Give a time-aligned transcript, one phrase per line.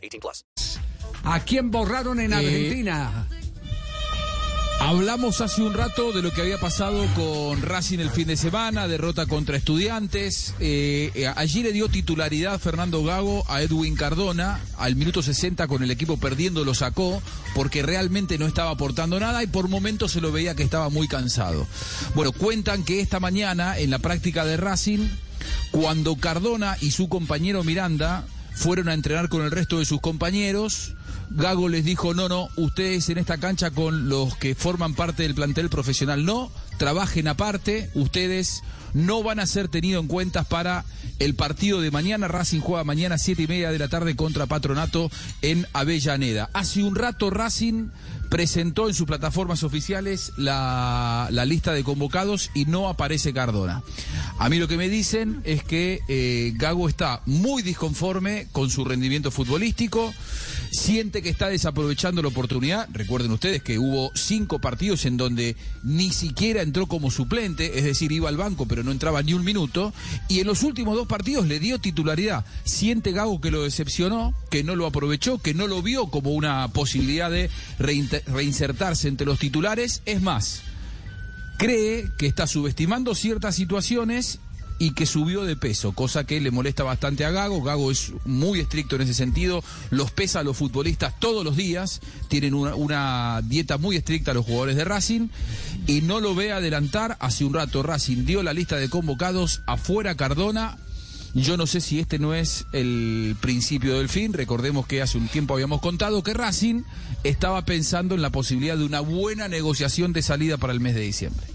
[0.00, 0.44] 18 plus.
[1.24, 3.26] ¿A quién borraron en Argentina?
[4.80, 8.88] Hablamos hace un rato de lo que había pasado con Racing el fin de semana,
[8.88, 10.54] derrota contra estudiantes.
[10.58, 14.58] Eh, eh, allí le dio titularidad Fernando Gago a Edwin Cardona.
[14.78, 17.22] Al minuto 60 con el equipo perdiendo lo sacó
[17.54, 21.08] porque realmente no estaba aportando nada y por momentos se lo veía que estaba muy
[21.08, 21.66] cansado.
[22.14, 25.06] Bueno, cuentan que esta mañana en la práctica de Racing,
[25.72, 30.94] cuando Cardona y su compañero Miranda fueron a entrenar con el resto de sus compañeros,
[31.30, 35.34] Gago les dijo, no, no, ustedes en esta cancha con los que forman parte del
[35.34, 38.62] plantel profesional no, trabajen aparte, ustedes
[38.94, 40.84] no van a ser tenidos en cuenta para
[41.20, 42.28] el partido de mañana.
[42.28, 45.10] Racing juega mañana siete y media de la tarde contra Patronato
[45.42, 46.50] en Avellaneda.
[46.52, 47.90] Hace un rato Racing
[48.28, 53.82] presentó en sus plataformas oficiales la, la, lista de convocados y no aparece Cardona.
[54.40, 58.86] A mí lo que me dicen es que eh, Gago está muy disconforme con su
[58.86, 60.14] rendimiento futbolístico,
[60.70, 62.88] siente que está desaprovechando la oportunidad.
[62.90, 68.12] Recuerden ustedes que hubo cinco partidos en donde ni siquiera entró como suplente, es decir,
[68.12, 69.92] iba al banco pero no entraba ni un minuto,
[70.26, 72.46] y en los últimos dos partidos le dio titularidad.
[72.64, 76.66] Siente Gago que lo decepcionó, que no lo aprovechó, que no lo vio como una
[76.68, 80.00] posibilidad de reinsertarse entre los titulares.
[80.06, 80.62] Es más,
[81.60, 84.40] cree que está subestimando ciertas situaciones
[84.78, 87.62] y que subió de peso, cosa que le molesta bastante a Gago.
[87.62, 92.00] Gago es muy estricto en ese sentido, los pesa a los futbolistas todos los días,
[92.28, 95.28] tienen una, una, dieta muy estricta a los jugadores de Racing
[95.86, 97.18] y no lo ve adelantar.
[97.20, 100.78] Hace un rato Racing dio la lista de convocados afuera Cardona.
[101.34, 104.32] Yo no sé si este no es el principio del fin.
[104.32, 106.82] Recordemos que hace un tiempo habíamos contado que Racing
[107.22, 111.02] estaba pensando en la posibilidad de una buena negociación de salida para el mes de
[111.02, 111.46] diciembre.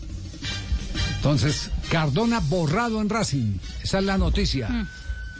[1.17, 3.57] Entonces, Cardona borrado en Racing.
[3.83, 4.69] Esa es la noticia.
[4.69, 4.87] Mm.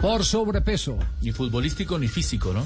[0.02, 0.98] Por sobrepeso.
[1.22, 2.66] Ni futbolístico ni físico, ¿no?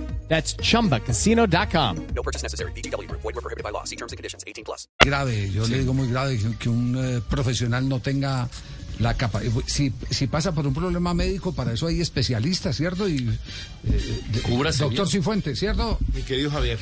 [0.31, 2.07] That's chumbacasino.com.
[2.15, 2.71] No purchase necessary.
[2.71, 3.11] BGW.
[3.11, 3.83] Void were prohibited by law.
[3.83, 4.45] See terms and conditions.
[4.47, 4.87] 18 plus.
[5.03, 5.71] Grave, yo sí.
[5.73, 8.47] le digo muy grave que, que un eh, profesional no tenga
[8.99, 9.51] la capacidad.
[9.67, 13.09] Si, si pasa por un problema médico, para eso hay especialistas, ¿cierto?
[13.09, 13.27] Y
[13.83, 14.21] eh,
[14.77, 15.07] doctor bien.
[15.07, 15.99] Cifuentes, ¿cierto?
[16.13, 16.79] Mi querido Javier.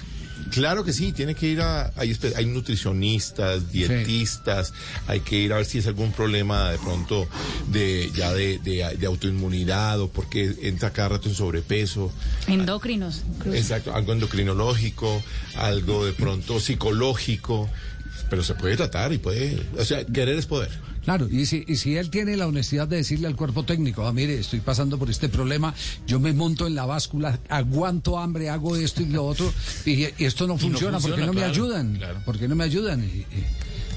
[0.51, 4.73] Claro que sí, tiene que ir a, hay, hay nutricionistas, dietistas, sí.
[5.07, 7.27] hay que ir a ver si es algún problema de pronto
[7.67, 12.11] de ya de, de, de autoinmunidad o porque entra cada rato en sobrepeso.
[12.47, 13.23] Endocrinos.
[13.35, 13.57] Incluso.
[13.57, 15.23] Exacto, algo endocrinológico,
[15.55, 17.69] algo de pronto psicológico,
[18.29, 20.69] pero se puede tratar y puede, o sea, querer es poder.
[21.09, 24.13] Claro, y si, y si él tiene la honestidad de decirle al cuerpo técnico, ah,
[24.13, 25.73] mire, estoy pasando por este problema,
[26.05, 29.51] yo me monto en la báscula, aguanto hambre, hago esto y lo otro,
[29.87, 32.21] y, y esto no funciona, no funciona, porque no claro, me ayudan, claro.
[32.25, 33.03] porque no me ayudan.
[33.03, 33.25] Y,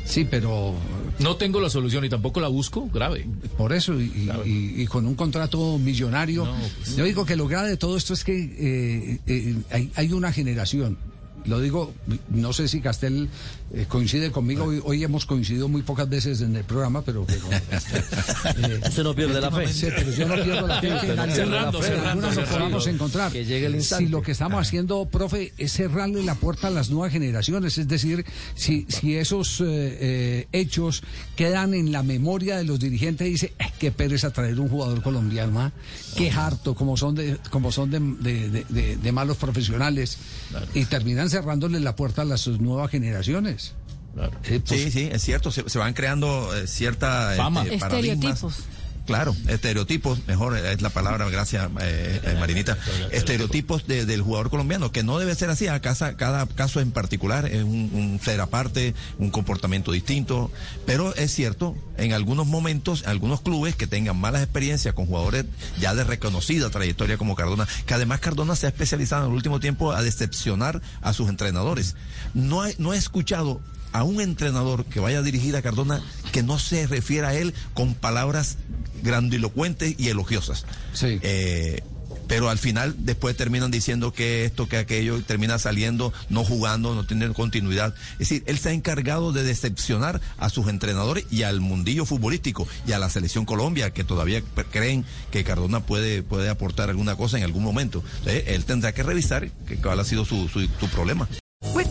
[0.07, 0.75] sí, pero...
[1.19, 3.29] No tengo la solución y tampoco la busco, grave.
[3.59, 6.47] Por eso, y, con un contrato millonario.
[6.47, 9.93] No, pues, yo digo que lo grave de todo esto es que eh, eh, hay,
[9.97, 10.97] hay una generación
[11.45, 11.93] lo digo,
[12.31, 13.29] no sé si Castel
[13.75, 17.25] eh, coincide conmigo, hoy, hoy, hemos coincidido muy pocas veces en el programa, pero...
[17.25, 19.73] pero eh, Usted no pierde la fe.
[19.73, 23.33] Sí, pero yo no pierdo la fe, que nos podamos encontrar.
[23.33, 24.05] Que llegue el instante.
[24.05, 27.89] Si lo que estamos haciendo, profe, es cerrarle la puerta a las nuevas generaciones, es
[27.89, 28.25] decir,
[28.55, 31.03] si, si esos eh, hechos
[31.35, 35.71] quedan en la memoria de los dirigentes, dice, qué pereza traer un jugador colombiano, ¿eh?
[36.17, 40.19] qué harto, como son de, como son de, de, de, de malos profesionales,
[40.51, 40.67] claro.
[40.75, 43.75] y terminan cerrándole la puerta a las nuevas generaciones.
[44.15, 44.33] Claro.
[44.45, 47.63] Eh, pues, sí, sí, es cierto, se, se van creando eh, cierta Fama.
[47.63, 48.65] Este, estereotipos.
[49.07, 52.79] Claro, estereotipos, mejor es la palabra, gracias eh, eh, Marinita,
[53.11, 56.93] estereotipos de- del jugador colombiano, que no debe ser así, a casa- cada caso en
[56.93, 60.53] particular es un, un ser aparte, un comportamiento distinto,
[60.87, 65.47] pero es cierto, en algunos momentos, algunos clubes que tengan malas experiencias con jugadores
[65.81, 69.59] ya de reconocida trayectoria como Cardona, que además Cardona se ha especializado en el último
[69.59, 71.97] tiempo a decepcionar a sus entrenadores.
[72.35, 73.61] No, no he escuchado
[73.93, 76.01] a un entrenador que vaya a dirigir a Cardona
[76.33, 78.57] que no se refiera a él con palabras
[79.03, 80.65] grandilocuentes y elogiosas.
[80.93, 81.19] Sí.
[81.23, 81.83] Eh,
[82.29, 86.95] pero al final después terminan diciendo que esto, que aquello, y termina saliendo, no jugando,
[86.95, 87.95] no tiene continuidad.
[88.13, 92.67] Es decir, él se ha encargado de decepcionar a sus entrenadores y al mundillo futbolístico
[92.87, 94.41] y a la selección Colombia, que todavía
[94.71, 98.03] creen que Cardona puede, puede aportar alguna cosa en algún momento.
[98.21, 101.29] Entonces, él tendrá que revisar que- cuál ha sido su, su, su problema.